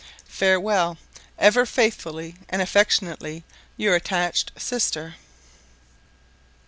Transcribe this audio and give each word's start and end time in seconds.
Farewell, 0.25 0.97
ever 1.37 1.63
faithfully 1.63 2.35
and 2.49 2.59
affectionately, 2.59 3.43
your 3.77 3.93
attached 3.93 4.51
sister. 4.59 5.13